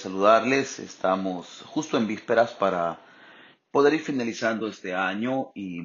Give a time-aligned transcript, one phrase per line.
[0.00, 0.78] saludarles.
[0.78, 2.98] Estamos justo en vísperas para
[3.70, 5.82] poder ir finalizando este año y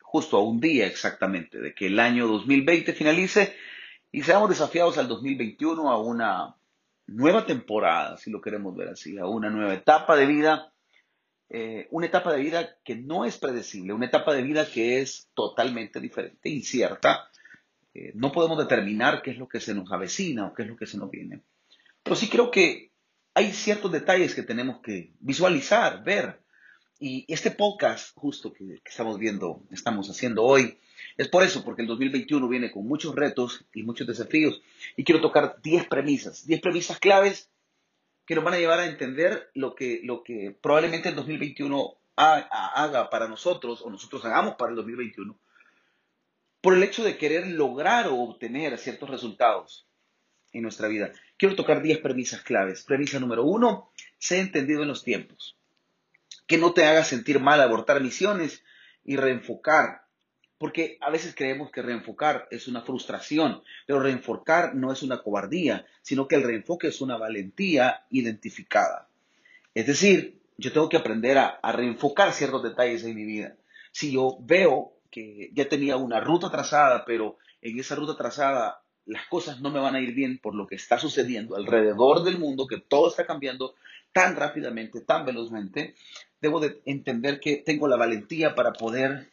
[0.00, 3.54] justo a un día exactamente de que el año 2020 finalice
[4.10, 6.56] y seamos desafiados al 2021 a una
[7.06, 10.72] nueva temporada, si lo queremos ver así, a una nueva etapa de vida,
[11.48, 15.30] eh, una etapa de vida que no es predecible, una etapa de vida que es
[15.34, 17.30] totalmente diferente, incierta.
[17.94, 20.76] Eh, no podemos determinar qué es lo que se nos avecina o qué es lo
[20.76, 21.42] que se nos viene.
[22.02, 22.91] Pero sí creo que
[23.34, 26.40] hay ciertos detalles que tenemos que visualizar, ver.
[26.98, 30.78] Y este podcast justo que, estamos viendo, estamos haciendo hoy,
[31.16, 34.62] es por eso, porque el 2021 viene con muchos retos y muchos desafíos.
[34.96, 37.50] Y quiero tocar 10 premisas, 10 premisas claves
[38.24, 43.10] que nos van a llevar a entender lo que, lo que probablemente el 2021 haga
[43.10, 45.36] para nosotros o nosotros hagamos para el 2021
[46.60, 49.86] por el hecho de querer lograr o obtener ciertos resultados
[50.52, 51.12] en nuestra vida.
[51.36, 52.82] Quiero tocar 10 premisas claves.
[52.82, 55.56] Premisa número uno, sé entendido en los tiempos.
[56.46, 58.62] Que no te haga sentir mal abortar misiones
[59.04, 60.02] y reenfocar.
[60.58, 65.86] Porque a veces creemos que reenfocar es una frustración, pero reenfocar no es una cobardía,
[66.02, 69.08] sino que el reenfoque es una valentía identificada.
[69.74, 73.56] Es decir, yo tengo que aprender a, a reenfocar ciertos detalles en mi vida.
[73.90, 79.26] Si yo veo que ya tenía una ruta trazada, pero en esa ruta trazada las
[79.26, 82.66] cosas no me van a ir bien por lo que está sucediendo alrededor del mundo,
[82.66, 83.74] que todo está cambiando
[84.12, 85.94] tan rápidamente, tan velozmente,
[86.40, 89.30] debo de entender que tengo la valentía para poder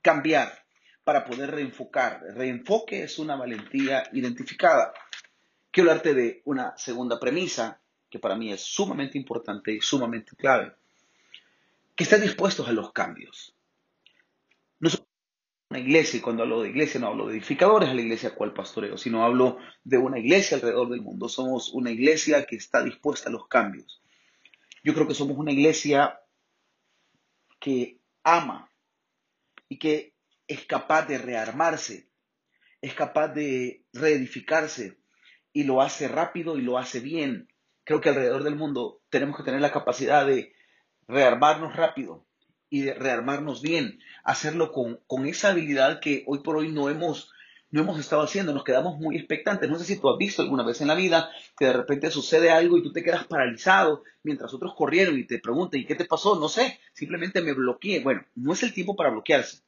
[0.00, 0.64] cambiar,
[1.04, 2.22] para poder reenfocar.
[2.34, 4.92] Reenfoque es una valentía identificada.
[5.70, 10.72] Quiero hablarte de una segunda premisa que para mí es sumamente importante y sumamente clave.
[11.94, 13.54] Que estén dispuestos a los cambios
[15.72, 18.52] una iglesia, y cuando hablo de iglesia no hablo de edificadores a la iglesia cual
[18.52, 21.30] pastoreo, sino hablo de una iglesia alrededor del mundo.
[21.30, 24.02] Somos una iglesia que está dispuesta a los cambios.
[24.84, 26.20] Yo creo que somos una iglesia
[27.58, 28.70] que ama
[29.70, 30.14] y que
[30.46, 32.10] es capaz de rearmarse,
[32.82, 34.98] es capaz de reedificarse
[35.54, 37.48] y lo hace rápido y lo hace bien.
[37.84, 40.52] Creo que alrededor del mundo tenemos que tener la capacidad de
[41.08, 42.26] rearmarnos rápido,
[42.72, 47.30] y de rearmarnos bien, hacerlo con, con, esa habilidad que hoy por hoy no hemos,
[47.70, 49.68] no hemos estado haciendo, nos quedamos muy expectantes.
[49.68, 51.28] No sé si tú has visto alguna vez en la vida
[51.58, 55.38] que de repente sucede algo y tú te quedas paralizado mientras otros corrieron y te
[55.38, 56.40] preguntan, ¿y qué te pasó?
[56.40, 58.00] No sé, simplemente me bloqueé.
[58.00, 59.58] Bueno, no es el tiempo para bloquearse,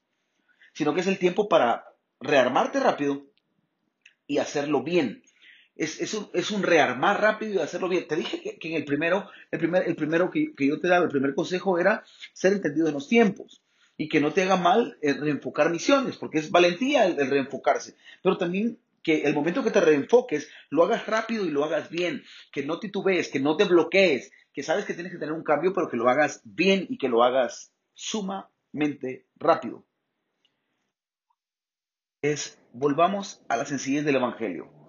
[0.72, 1.84] sino que es el tiempo para
[2.20, 3.26] rearmarte rápido
[4.26, 5.23] y hacerlo bien
[5.76, 8.06] es, un, rearmar rápido y hacerlo bien.
[8.06, 11.10] Te dije que, en el primero, el, primer, el primero que, yo te daba, el
[11.10, 13.62] primer consejo era ser entendido en los tiempos
[13.96, 18.36] y que no te haga mal el reenfocar misiones, porque es valentía el, reenfocarse, pero
[18.36, 22.64] también que el momento que te reenfoques lo hagas rápido y lo hagas bien, que
[22.64, 25.88] no titubees, que no te bloquees, que sabes que tienes que tener un cambio, pero
[25.88, 29.84] que lo hagas bien y que lo hagas sumamente rápido.
[32.22, 34.83] Es, volvamos a la sencillez del Evangelio.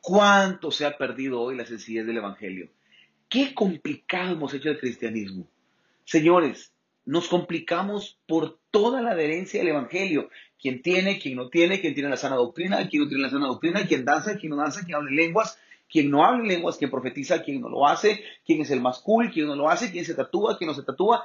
[0.00, 2.70] ¿Cuánto se ha perdido hoy la sencillez del Evangelio?
[3.28, 5.46] Qué complicado hemos hecho el cristianismo.
[6.04, 6.72] Señores,
[7.04, 10.30] nos complicamos por toda la adherencia del Evangelio.
[10.60, 13.46] Quien tiene, quien no tiene, quien tiene la sana doctrina, quien no tiene la sana
[13.46, 15.58] doctrina, quien danza, quien no danza, quien habla lenguas,
[15.90, 19.30] quien no habla lenguas, quien profetiza, quien no lo hace, quien es el más cool,
[19.30, 21.24] quien no lo hace, quien se tatúa, quien no se tatúa.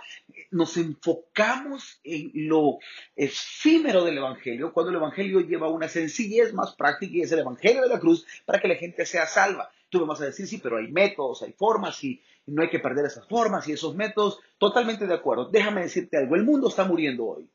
[0.52, 2.80] Nos enfocamos en lo
[3.16, 7.84] efímero del Evangelio, cuando el Evangelio lleva una sencillez más práctica y es el Evangelio
[7.84, 9.70] de la cruz para que la gente sea salva.
[9.90, 12.80] Tú me vas a decir, sí, pero hay métodos, hay formas y no hay que
[12.80, 14.40] perder esas formas y esos métodos.
[14.58, 15.46] Totalmente de acuerdo.
[15.46, 17.48] Déjame decirte algo, el mundo está muriendo hoy.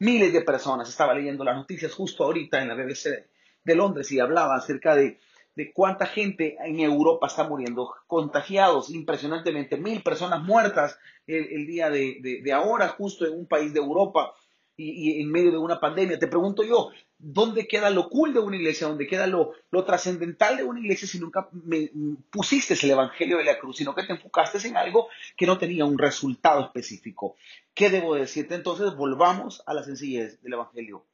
[0.00, 3.26] Miles de personas, estaba leyendo las noticias justo ahorita en la BBC
[3.62, 5.20] de Londres y hablaba acerca de
[5.54, 12.52] de cuánta gente en Europa está muriendo, contagiados impresionantemente, mil personas muertas el, día de,
[12.52, 14.34] ahora, justo en un país de Europa
[14.76, 16.18] y, en medio de una pandemia.
[16.18, 18.88] Te pregunto yo, ¿dónde queda lo cool de una iglesia?
[18.88, 21.90] ¿Dónde queda lo, lo trascendental de una iglesia si nunca me
[22.30, 25.84] pusiste el Evangelio de la cruz, sino que te enfocaste en algo que no tenía
[25.84, 27.36] un resultado específico?
[27.74, 28.54] ¿Qué debo decirte?
[28.54, 31.06] Entonces, volvamos a la sencillez del Evangelio.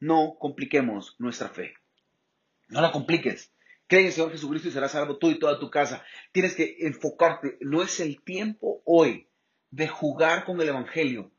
[0.00, 1.74] No compliquemos nuestra fe.
[2.68, 3.50] No la compliques.
[3.86, 6.02] Cree en el Señor Jesucristo y serás salvo tú y toda tu casa.
[6.32, 7.58] Tienes que enfocarte.
[7.60, 9.26] No es el tiempo hoy
[9.70, 11.30] de jugar con el Evangelio.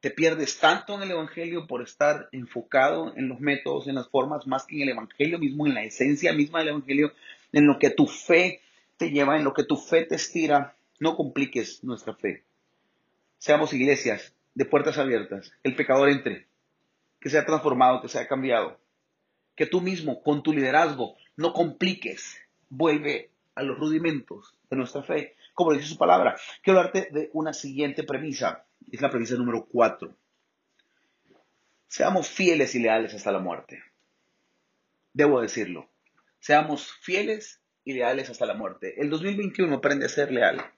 [0.00, 4.46] Te pierdes tanto en el Evangelio por estar enfocado en los métodos, en las formas,
[4.46, 7.12] más que en el Evangelio mismo, en la esencia misma del Evangelio,
[7.52, 8.60] en lo que tu fe
[8.96, 10.76] te lleva, en lo que tu fe te estira.
[11.00, 12.44] No compliques nuestra fe.
[13.38, 15.52] Seamos iglesias de puertas abiertas.
[15.62, 16.46] El pecador entre.
[17.18, 18.78] Que sea transformado, que sea cambiado
[19.54, 22.36] que tú mismo, con tu liderazgo, no compliques,
[22.68, 26.36] vuelve a los rudimentos de nuestra fe, como dice su palabra.
[26.62, 30.14] Quiero hablarte de una siguiente premisa, es la premisa número cuatro.
[31.86, 33.82] Seamos fieles y leales hasta la muerte.
[35.12, 35.88] Debo decirlo.
[36.40, 39.00] Seamos fieles y leales hasta la muerte.
[39.00, 40.72] El 2021 aprende a ser leal.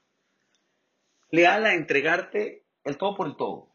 [1.31, 3.69] Leal a entregarte el todo por el todo.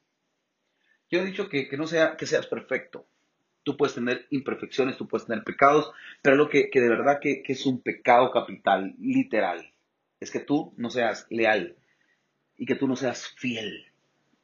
[1.10, 3.06] Yo he dicho que, no sea que seas perfecto.
[3.64, 5.92] Tú puedes tener imperfecciones, tú puedes tener pecados,
[6.22, 9.72] pero lo que, de verdad que, que es un pecado capital, literal,
[10.20, 11.76] es que tú no seas leal
[12.58, 13.86] y que tú no seas fiel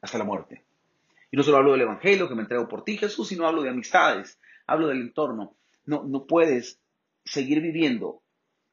[0.00, 0.64] hasta la muerte.
[1.30, 3.70] Y no solo hablo del Evangelio, que me entrego por ti, Jesús, sino hablo de
[3.70, 5.56] amistades, hablo del entorno.
[5.84, 6.80] No, no puedes
[7.24, 8.22] seguir viviendo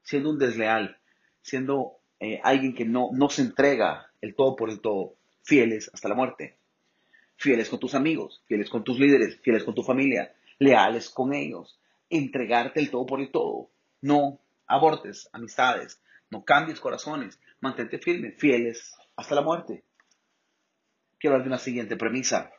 [0.05, 0.97] siendo un desleal,
[1.41, 6.07] siendo eh, alguien que no, no se entrega el todo por el todo, fieles hasta
[6.07, 6.57] la muerte.
[7.37, 11.79] Fieles con tus amigos, fieles con tus líderes, fieles con tu familia, leales con ellos,
[12.09, 13.69] entregarte el todo por el todo.
[14.01, 19.83] No abortes amistades, no cambies corazones, mantente firme, fieles hasta la muerte
[21.25, 22.51] quiero hablar de una siguiente premisa.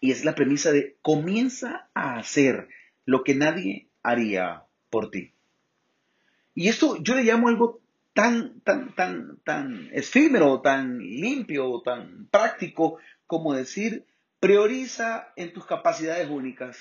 [0.00, 2.68] Y es la premisa de comienza a hacer
[3.04, 5.34] lo que nadie haría por ti.
[6.54, 7.80] Y esto yo le llamo algo
[8.14, 12.98] tan, tan, tan, tan efímero, tan limpio, tan práctico
[13.32, 14.04] como decir,
[14.40, 16.76] prioriza en tus capacidades únicas.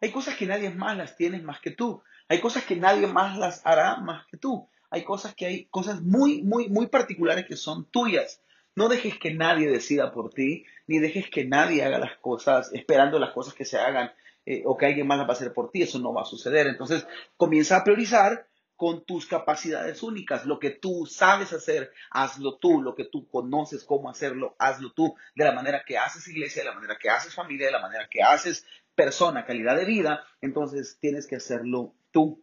[0.00, 2.00] Hay cosas que nadie más las tiene más que tú.
[2.28, 4.68] Hay cosas que nadie más las hará más que tú.
[4.88, 8.40] Hay cosas que hay cosas muy, muy, muy particulares que son tuyas.
[8.76, 13.18] No dejes que nadie decida por ti, ni dejes que nadie haga las cosas esperando
[13.18, 14.12] las cosas que se hagan
[14.46, 15.82] eh, o que alguien más las va a hacer por ti.
[15.82, 16.68] Eso no va a suceder.
[16.68, 17.04] Entonces,
[17.36, 20.46] comienza a priorizar con tus capacidades únicas.
[20.46, 22.82] Lo que tú sabes hacer, hazlo tú.
[22.82, 25.14] Lo que tú conoces cómo hacerlo, hazlo tú.
[25.34, 28.08] De la manera que haces iglesia, de la manera que haces familia, de la manera
[28.10, 30.24] que haces persona, calidad de vida.
[30.40, 32.42] Entonces, tienes que hacerlo tú.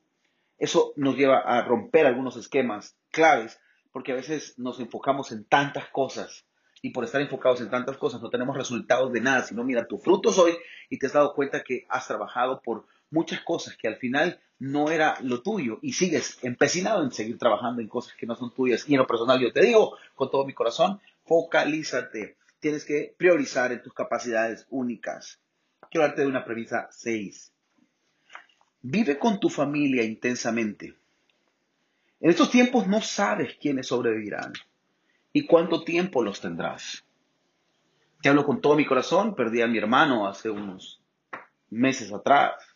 [0.58, 3.60] Eso nos lleva a romper algunos esquemas claves
[3.92, 6.46] porque a veces nos enfocamos en tantas cosas
[6.82, 9.98] y por estar enfocados en tantas cosas no tenemos resultados de nada, sino mira, tu
[9.98, 10.58] fruto hoy
[10.90, 14.90] y te has dado cuenta que has trabajado por muchas cosas que al final no
[14.90, 18.88] era lo tuyo y sigues empecinado en seguir trabajando en cosas que no son tuyas.
[18.88, 22.38] Y en lo personal yo te digo con todo mi corazón, focalízate.
[22.60, 25.40] Tienes que priorizar en tus capacidades únicas.
[25.90, 27.52] Quiero darte de una premisa 6.
[28.84, 30.96] Vive con tu familia intensamente.
[32.20, 34.54] En estos tiempos no sabes quiénes sobrevivirán
[35.34, 37.04] y cuánto tiempo los tendrás.
[38.22, 41.02] Te hablo con todo mi corazón, perdí a mi hermano hace unos
[41.72, 42.71] meses atrás.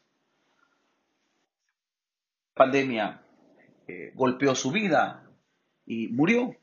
[2.56, 3.22] Pandemia
[3.88, 5.30] eh, golpeó su vida
[5.86, 6.56] y murió.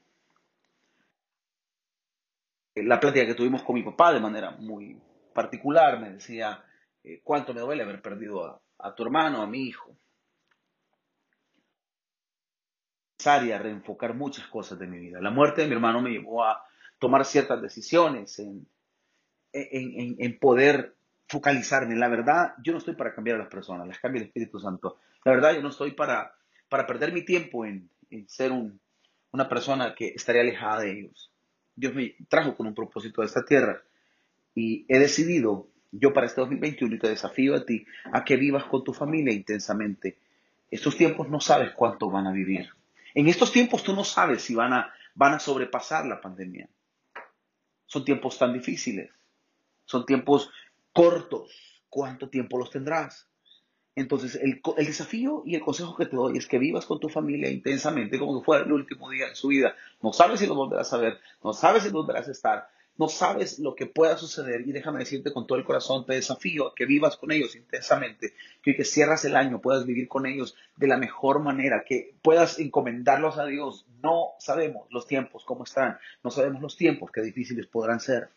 [2.75, 5.01] La plática que tuvimos con mi papá de manera muy
[5.33, 6.65] particular me decía
[7.05, 9.97] eh, cuánto me duele haber perdido a tu hermano, a mi hijo.
[13.27, 15.21] a reenfocar muchas cosas de mi vida.
[15.21, 16.65] La muerte de mi hermano me llevó a
[16.99, 18.67] tomar ciertas decisiones, en,
[19.53, 20.97] en, poder
[21.29, 21.97] focalizarme.
[21.97, 24.99] La verdad, yo no estoy para cambiar a las personas, las cambia el Espíritu Santo.
[25.25, 26.35] La verdad, yo no estoy para,
[26.69, 27.91] para perder mi tiempo en,
[28.27, 31.31] ser una persona que estaría alejada de ellos.
[31.75, 33.83] Dios me trajo con un propósito de esta tierra
[34.55, 38.65] y he decidido, yo para este 2021, y te desafío a ti, a que vivas
[38.65, 40.19] con tu familia intensamente.
[40.71, 42.69] Estos tiempos no sabes cuánto van a vivir.
[43.15, 46.69] En estos tiempos tú no sabes si van a, van a sobrepasar la pandemia.
[47.87, 49.11] Son tiempos tan difíciles.
[49.85, 50.51] Son tiempos
[50.93, 51.85] cortos.
[51.89, 53.29] ¿Cuánto tiempo los tendrás?
[53.95, 57.51] Entonces, el, desafío y el consejo que te doy es que vivas con tu familia
[57.51, 59.75] intensamente como que fuera el último día de su vida.
[60.01, 63.09] No sabes si los volverás a ver, no sabes si los volverás a estar, no
[63.09, 66.75] sabes lo que pueda suceder y déjame decirte con todo el corazón, te desafío a
[66.75, 68.33] que vivas con ellos intensamente,
[68.63, 72.59] que que cierras el año puedas vivir con ellos de la mejor manera, que puedas
[72.59, 73.87] encomendarlos a Dios.
[74.03, 78.31] No sabemos los tiempos cómo están, no sabemos los tiempos qué difíciles podrán ser.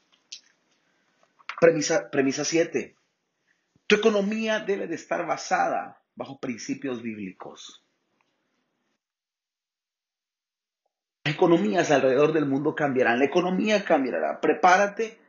[1.60, 2.96] Premisa, premisa 7.
[3.88, 7.86] Tu economía debe de estar basada bajo principios bíblicos.
[11.26, 14.40] economías alrededor del mundo cambiarán, la economía cambiará.
[14.40, 15.20] Prepárate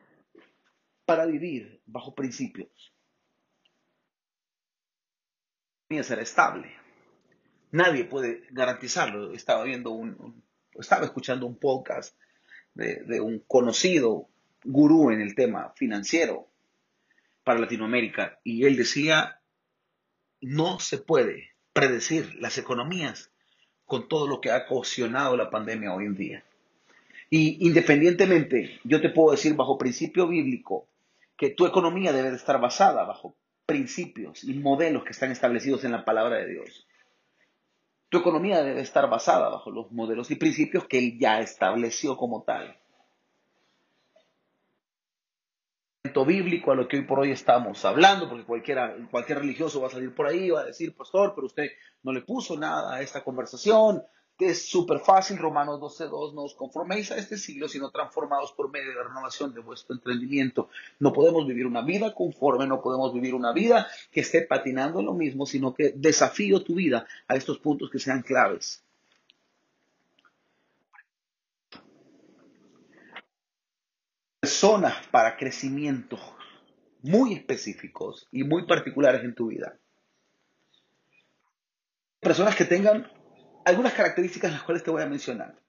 [1.05, 2.95] para vivir bajo principios.
[5.89, 6.73] La economía será estable.
[7.73, 9.33] Nadie puede garantizarlo.
[9.33, 12.17] Estaba viendo un, estaba escuchando un podcast
[12.75, 14.29] de, de un conocido
[14.67, 16.49] gurú en el tema financiero
[17.45, 19.41] para Latinoamérica y él decía,
[20.41, 23.31] no se puede predecir las economías
[23.85, 26.45] con todo lo que ha cohesionado la pandemia hoy en día.
[27.31, 30.89] Y independientemente, yo te puedo decir bajo principio bíblico
[31.37, 35.93] que tu economía debe de estar basada bajo principios y modelos que están establecidos en
[35.93, 36.87] la palabra de Dios.
[38.09, 42.43] Tu economía debe estar basada bajo los modelos y principios que él ya estableció como
[42.45, 42.79] tal.
[46.13, 49.91] Bíblico a lo que hoy por hoy estamos hablando, porque cualquiera, cualquier religioso va a
[49.91, 51.71] salir por ahí va a decir, pastor, pero usted
[52.03, 54.03] no le puso nada a esta conversación,
[54.39, 58.91] es súper fácil, Romanos 12.2, no os conforméis a este siglo, sino transformados por medio
[58.91, 60.69] de la renovación de vuestro entendimiento.
[60.99, 65.07] No podemos vivir una vida conforme, no podemos vivir una vida que esté patinando en
[65.07, 68.86] lo mismo, sino que desafío tu vida a estos puntos que sean claves.
[74.47, 76.17] Personas para crecimiento
[77.03, 79.77] muy específicos y muy particulares en tu vida.
[82.21, 83.11] Personas que tengan
[83.65, 85.61] algunas características las cuales te voy a mencionar.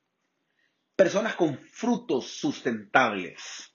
[0.96, 3.74] Personas con frutos sustentables.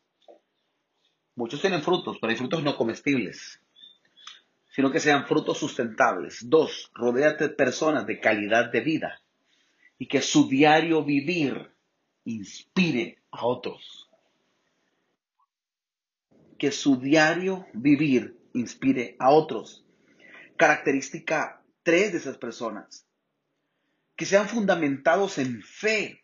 [1.35, 3.61] Muchos tienen frutos, pero hay frutos no comestibles,
[4.71, 6.49] sino que sean frutos sustentables.
[6.49, 9.21] Dos, rodéate de personas de calidad de vida
[9.99, 11.75] y que su diario vivir
[12.25, 14.12] inspire a otros.
[16.63, 19.85] Que su diario vivir inspire a otros.
[20.57, 23.05] Característica tres de esas personas
[24.15, 26.23] que sean fundamentados en fe,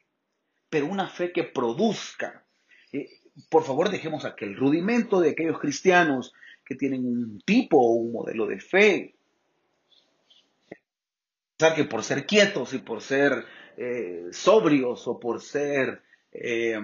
[0.70, 2.46] pero una fe que produzca.
[2.92, 3.08] Eh,
[3.50, 6.32] por favor, dejemos aquel rudimento de aquellos cristianos
[6.64, 9.16] que tienen un tipo o un modelo de fe.
[11.56, 13.44] Pensar que por ser quietos y por ser
[13.76, 16.78] eh, sobrios o por ser eh,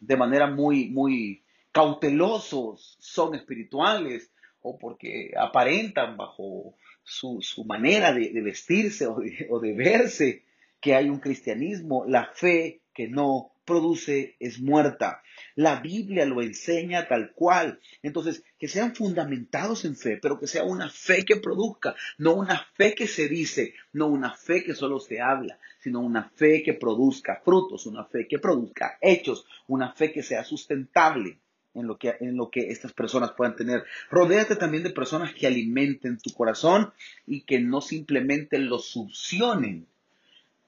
[0.00, 1.43] de manera muy, muy
[1.74, 4.30] cautelosos son espirituales
[4.62, 10.44] o porque aparentan bajo su, manera de, vestirse o de, o de verse,
[10.80, 15.20] que hay un cristianismo, la fe que no produce es muerta.
[15.56, 17.80] La Biblia lo enseña tal cual.
[18.02, 22.68] Entonces, que sean fundamentados en fe, pero que sea una fe que produzca, no una
[22.74, 26.74] fe que se dice, no una fe que solo se habla, sino una fe que
[26.74, 31.40] produzca frutos, una fe que produzca hechos, una fe que sea sustentable
[31.74, 33.84] en lo que, en lo que estas personas puedan tener.
[34.10, 36.92] Rodéate también de personas que alimenten tu corazón
[37.26, 39.86] y que no simplemente lo succionen.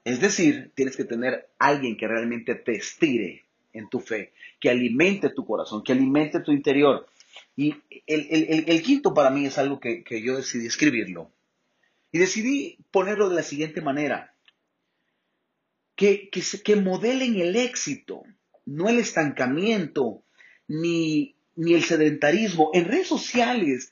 [0.03, 5.29] Es decir, tienes que tener alguien que realmente te estire en tu fe, que alimente
[5.29, 7.07] tu corazón, que alimente tu interior.
[7.55, 11.31] Y el, quinto para mí es algo que, yo decidí escribirlo.
[12.11, 14.33] Y decidí ponerlo de la siguiente manera.
[15.95, 18.23] Que, que, que modelen el éxito,
[18.65, 20.21] no el estancamiento,
[20.67, 22.71] ni, ni el sedentarismo.
[22.73, 23.91] En redes sociales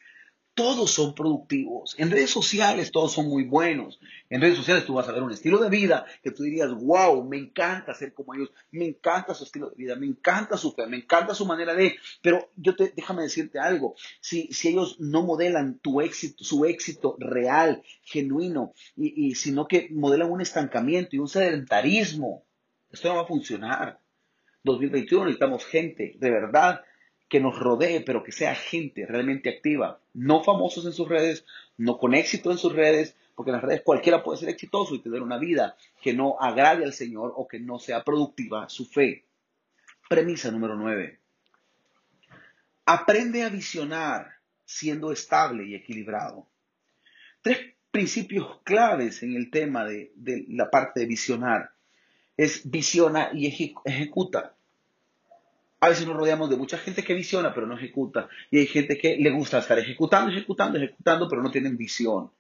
[0.56, 1.96] todos son productivos.
[1.98, 4.00] En redes sociales todos son muy buenos.
[4.30, 7.24] En redes sociales tú vas a ver un estilo de vida que tú dirías, wow,
[7.26, 10.88] me encanta ser como ellos, me encanta su estilo de vida, me encanta su fe,
[10.88, 11.98] me encanta su manera de...
[12.22, 17.18] Pero yo te, déjame decirte algo, si, si ellos no modelan tu éxito, su éxito
[17.20, 22.46] real, genuino, y, y sino que modelan un estancamiento y un sedentarismo,
[22.90, 24.05] esto no va a funcionar.
[24.66, 26.84] 2021 necesitamos gente de verdad
[27.30, 31.46] que nos rodee, pero que sea gente realmente activa, no famosos en sus redes,
[31.78, 35.00] no con éxito en sus redes, porque en las redes cualquiera puede ser exitoso y
[35.00, 39.26] tener una vida que no agrade al Señor o que no sea productiva su fe.
[40.08, 41.20] Premisa número 9.
[42.86, 46.48] Aprende a visionar siendo estable y equilibrado.
[47.42, 47.60] Tres
[47.92, 51.72] principios claves en el tema de, de la parte de visionar.
[52.38, 54.55] Es visiona y ejecuta.
[55.80, 58.30] A veces nos rodeamos de mucha gente que visiona pero no ejecuta.
[58.50, 62.32] Y hay gente que le gusta estar ejecutando, ejecutando, ejecutando, pero no tienen visión.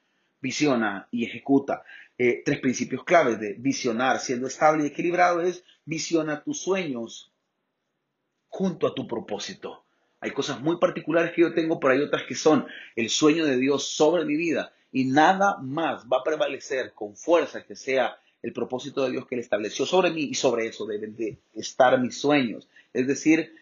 [0.42, 1.84] Visiona y ejecuta.
[2.18, 7.32] Eh, tres principios claves de visionar siendo estable y equilibrado es visiona tus sueños
[8.48, 9.84] junto a tu propósito.
[10.22, 12.66] Hay cosas muy particulares que yo tengo, pero hay otras que son
[12.96, 17.66] el sueño de Dios sobre mi vida y nada más va a prevalecer con fuerza
[17.66, 21.16] que sea el propósito de Dios que Él estableció sobre mí y sobre eso deben
[21.18, 22.70] de estar mis sueños.
[22.96, 23.54] Es decir,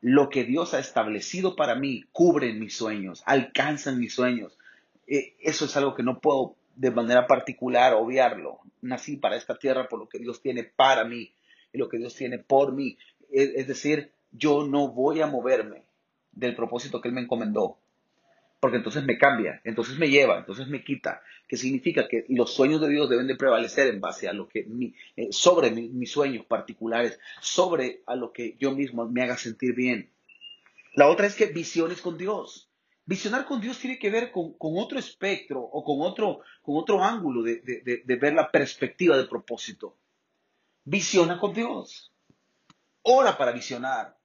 [0.00, 4.58] lo que Dios ha establecido para mí cubre mis sueños, alcanzan mis sueños.
[5.06, 8.60] Eh, eso es algo que no puedo de manera particular obviarlo.
[8.80, 11.30] Nací para esta tierra por lo que Dios tiene para mí
[11.72, 12.96] y lo que Dios tiene por mí.
[13.30, 15.82] es decir, yo no voy a moverme
[16.32, 17.79] del propósito que Él me encomendó
[18.60, 22.80] porque entonces me cambia, entonces me lleva, entonces me quita, que significa que los sueños
[22.82, 24.68] de Dios deben de prevalecer en base a lo que
[25.16, 30.10] eh, sobre mis sueños particulares, sobre a lo que yo mismo me haga sentir bien.
[30.94, 32.68] La otra es que visiones con Dios.
[33.06, 37.42] Visionar con Dios tiene que ver con, otro espectro o con otro, con otro ángulo
[37.42, 39.96] de, de ver la perspectiva del propósito.
[40.84, 42.12] Visiona con Dios.
[43.02, 44.19] Ora para visionar.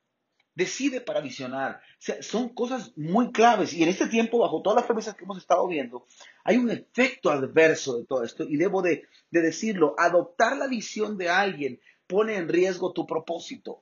[0.56, 1.76] Decide para visionar.
[1.76, 5.26] O sea, son cosas muy claves y en este tiempo, bajo todas las premisas que
[5.26, 6.08] hemos estado viendo,
[6.44, 11.18] hay un efecto adverso de todo esto y debo de, de decirlo, adoptar la visión
[11.18, 13.82] de alguien pone en riesgo tu propósito.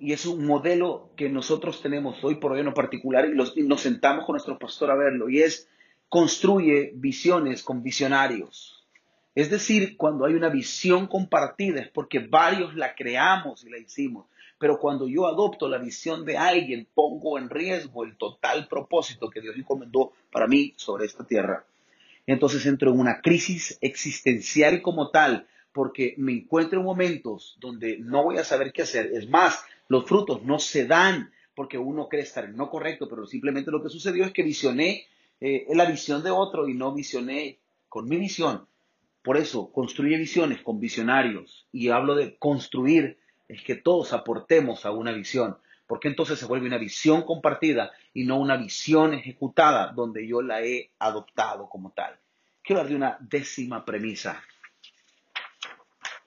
[0.00, 3.80] y es un modelo que nosotros tenemos hoy por hoy en particular y, y, nos
[3.80, 5.68] sentamos con nuestro pastor a verlo y es
[6.08, 8.77] construye visiones con visionarios.
[9.34, 14.26] Es decir, cuando hay una visión compartida es porque varios la creamos y la hicimos.
[14.58, 19.40] Pero cuando yo adopto la visión de alguien, pongo en riesgo el total propósito que
[19.40, 21.64] Dios encomendó para mí sobre esta tierra.
[22.26, 28.24] Entonces entro en una crisis existencial como tal, porque me encuentro en momentos donde no
[28.24, 29.12] voy a saber qué hacer.
[29.14, 33.70] Es más, los frutos no se dan porque uno cree estar no correcto, pero simplemente
[33.70, 35.06] lo que sucedió es que visioné
[35.40, 37.58] eh, la visión de otro y no visioné
[37.88, 38.67] con mi visión
[39.28, 41.66] por eso, construye visiones con visionarios.
[41.70, 45.58] Y hablo de construir, es que todos aportemos a una visión.
[45.86, 50.62] Porque entonces se vuelve una visión compartida y no una visión ejecutada donde yo la
[50.62, 52.18] he adoptado como tal.
[52.62, 54.42] Quiero hablar de una décima premisa.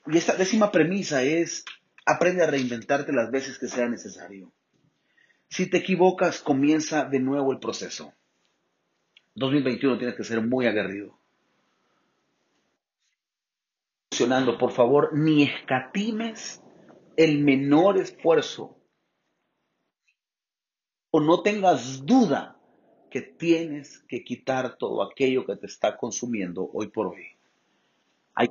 [0.05, 1.65] Y esta décima premisa es,
[2.05, 4.53] aprende a reinventarte las veces que sea necesario.
[5.50, 8.13] Si te equivocas, comienza de nuevo el proceso.
[9.34, 11.20] 2021 tienes que ser muy aguerrido
[14.57, 16.61] por favor, ni escatimes
[17.17, 18.77] el menor esfuerzo
[21.11, 22.57] o no tengas duda
[23.09, 27.25] que tienes que quitar todo aquello que te está consumiendo hoy por hoy.
[28.35, 28.49] Hay,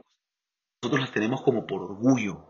[0.83, 2.45] nosotros las tenemos como por orgullo.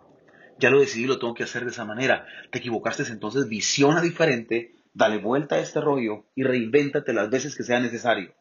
[0.58, 2.26] Ya lo decidí, lo tengo que hacer de esa manera.
[2.50, 7.62] Te equivocaste, entonces visiona diferente, dale vuelta a este rollo y reinvéntate las veces que
[7.62, 8.34] sea necesario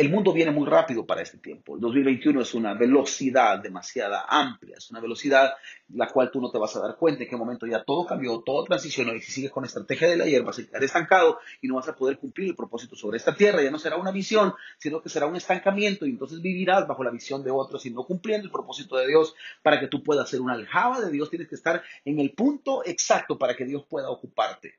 [0.00, 1.74] el mundo viene muy rápido para este tiempo.
[1.74, 5.52] El 2021 es una velocidad demasiado amplia, es una velocidad
[5.90, 8.40] la cual tú no te vas a dar cuenta en qué momento ya todo cambió,
[8.40, 11.38] todo transicionó y si sigues con la estrategia de la hierba vas a quedar estancado
[11.60, 13.62] y no vas a poder cumplir el propósito sobre esta tierra.
[13.62, 17.10] Ya no será una visión, sino que será un estancamiento y entonces vivirás bajo la
[17.10, 20.40] visión de otros y no cumpliendo el propósito de Dios para que tú puedas ser
[20.40, 21.28] una aljaba de Dios.
[21.28, 24.78] Tienes que estar en el punto exacto para que Dios pueda ocuparte.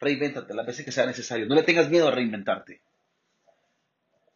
[0.00, 1.46] Reinvéntate las veces que sea necesario.
[1.46, 2.85] No le tengas miedo a reinventarte.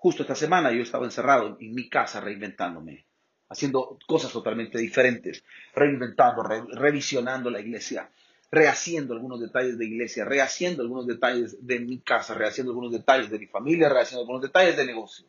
[0.00, 3.04] Justo esta semana yo estaba encerrado en mi casa reinventándome,
[3.50, 8.10] haciendo cosas totalmente diferentes, reinventando, revisionando la iglesia,
[8.50, 13.40] rehaciendo algunos detalles de iglesia, rehaciendo algunos detalles de mi casa, rehaciendo algunos detalles de
[13.40, 15.26] mi familia, rehaciendo algunos detalles de negocio.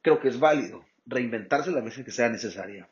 [0.00, 2.88] Creo que es válido reinventarse las veces que sea necesaria.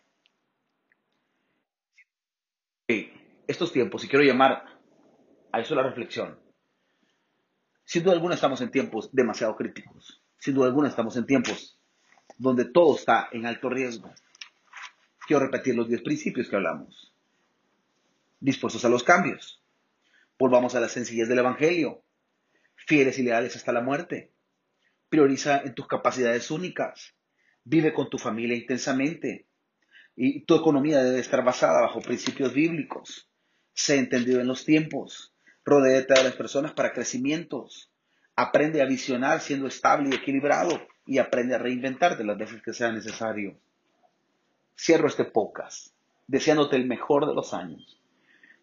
[3.46, 4.64] Estos tiempos, y quiero llamar
[5.52, 6.41] a eso la reflexión,
[7.84, 10.22] sin duda alguna estamos en tiempos demasiado críticos.
[10.38, 11.78] Sin duda alguna estamos en tiempos
[12.38, 14.12] donde todo está en alto riesgo.
[15.26, 17.14] Quiero repetir los 10 principios que hablamos.
[18.40, 19.62] Dispuestos a los cambios.
[20.38, 22.02] Volvamos a la sencillez del Evangelio.
[22.74, 24.32] Fieles y leales hasta la muerte.
[25.08, 27.14] Prioriza en tus capacidades únicas.
[27.64, 29.46] Vive con tu familia intensamente.
[30.16, 33.30] Y tu economía debe estar basada bajo principios bíblicos.
[33.72, 35.31] Sé entendido en los tiempos.
[35.64, 37.90] Rodéate de las personas para crecimientos.
[38.34, 42.90] Aprende a visionar siendo estable y equilibrado y aprende a reinventarte las veces que sea
[42.90, 43.56] necesario.
[44.76, 45.92] Cierro este podcast
[46.26, 48.00] deseándote el mejor de los años,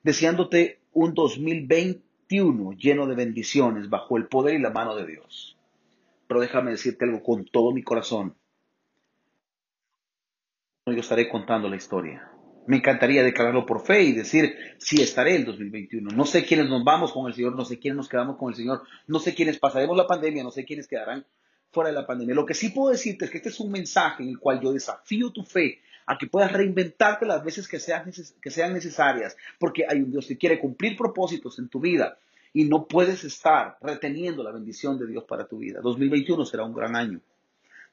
[0.03, 5.55] deseándote un 2021 lleno de bendiciones bajo el poder y la mano de Dios.
[6.27, 8.35] Pero déjame decirte algo con todo mi corazón.
[10.85, 12.31] Yo estaré contando la historia.
[12.69, 16.11] Me encantaría declararlo por fe y decir, sí estaré el 2021.
[16.15, 18.55] No sé quiénes nos vamos con el Señor, no sé quiénes nos quedamos con el
[18.55, 21.25] Señor, no sé quiénes pasaremos la pandemia, no sé quiénes quedarán
[21.71, 22.35] fuera de la pandemia.
[22.35, 24.71] Lo que sí puedo decirte es que este es un mensaje en el cual yo
[24.71, 29.85] desafío tu fe a que puedas reinventarte las veces que sean, que sean necesarias, porque
[29.89, 32.19] hay un Dios que quiere cumplir propósitos en tu vida
[32.53, 35.79] y no puedes estar reteniendo la bendición de Dios para tu vida.
[35.81, 37.19] 2021 será un gran año.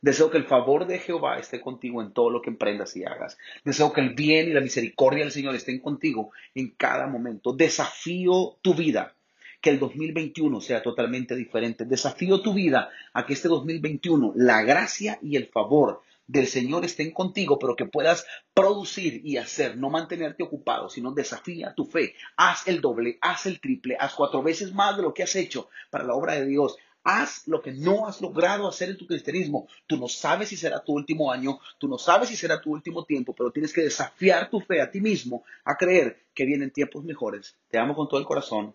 [0.00, 3.38] Deseo que el favor de Jehová esté contigo en todo lo que emprendas y hagas.
[3.64, 7.52] Deseo que el bien y la misericordia del Señor estén contigo en cada momento.
[7.52, 9.14] Desafío tu vida
[9.60, 11.84] que el 2021 sea totalmente diferente.
[11.84, 17.12] Desafío tu vida a que este 2021 la gracia y el favor del Señor estén
[17.12, 22.14] contigo, pero que puedas producir y hacer, no mantenerte ocupado, sino desafía tu fe.
[22.36, 25.68] Haz el doble, haz el triple, haz cuatro veces más de lo que has hecho
[25.90, 26.76] para la obra de Dios.
[27.08, 29.68] Haz lo que no has logrado hacer en tu cristianismo.
[29.86, 33.04] Tú no sabes si será tu último año, tú no sabes si será tu último
[33.04, 37.04] tiempo, pero tienes que desafiar tu fe a ti mismo a creer que vienen tiempos
[37.04, 37.56] mejores.
[37.70, 38.74] Te amo con todo el corazón.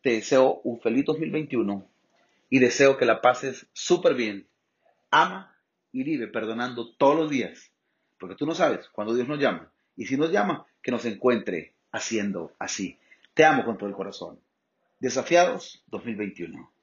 [0.00, 1.86] Te deseo un feliz 2021
[2.48, 4.46] y deseo que la pases súper bien.
[5.10, 5.54] Ama
[5.92, 7.70] y vive perdonando todos los días,
[8.18, 11.74] porque tú no sabes cuándo Dios nos llama Y si nos llama, que nos encuentre
[11.92, 12.98] haciendo así.
[13.34, 14.40] Te amo con todo el corazón.
[14.98, 16.79] Desafiados 2021.